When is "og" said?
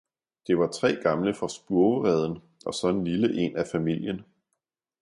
2.65-2.73